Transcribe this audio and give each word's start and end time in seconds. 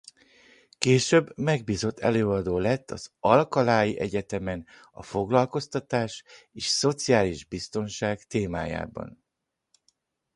Később 0.77 1.33
megbízott 1.37 1.99
előadó 1.99 2.57
lett 2.57 2.91
az 2.91 3.11
Alcalái 3.19 3.99
Egyetemen 3.99 4.65
a 4.91 5.03
foglalkoztatás 5.03 6.23
és 6.51 6.65
szociális 6.65 7.45
biztonság 7.45 8.23
témájában. 8.25 9.23